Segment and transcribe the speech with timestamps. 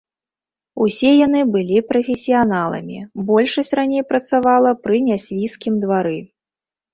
[0.85, 6.19] Усе яны былі прафесіяналамі, большасць раней працавала пры нясвіжскім двары.